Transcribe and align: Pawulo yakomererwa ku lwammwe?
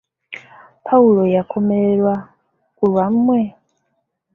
Pawulo 0.85 1.21
yakomererwa 1.35 2.15
ku 2.75 2.83
lwammwe? 2.89 3.39